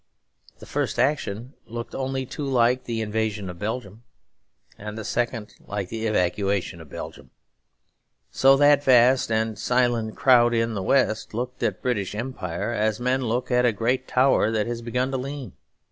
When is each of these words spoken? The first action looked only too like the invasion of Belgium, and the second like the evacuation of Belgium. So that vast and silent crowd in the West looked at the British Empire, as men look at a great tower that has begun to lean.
The 0.57 0.65
first 0.65 0.97
action 0.97 1.53
looked 1.67 1.93
only 1.93 2.25
too 2.25 2.45
like 2.47 2.85
the 2.85 3.01
invasion 3.01 3.51
of 3.51 3.59
Belgium, 3.59 4.01
and 4.75 4.97
the 4.97 5.05
second 5.05 5.53
like 5.59 5.89
the 5.89 6.07
evacuation 6.07 6.81
of 6.81 6.89
Belgium. 6.89 7.29
So 8.31 8.57
that 8.57 8.83
vast 8.83 9.31
and 9.31 9.59
silent 9.59 10.15
crowd 10.15 10.55
in 10.55 10.73
the 10.73 10.81
West 10.81 11.35
looked 11.35 11.61
at 11.61 11.77
the 11.77 11.81
British 11.81 12.15
Empire, 12.15 12.73
as 12.73 12.99
men 12.99 13.25
look 13.25 13.51
at 13.51 13.63
a 13.63 13.71
great 13.71 14.07
tower 14.07 14.49
that 14.49 14.65
has 14.65 14.81
begun 14.81 15.11
to 15.11 15.17
lean. 15.17 15.51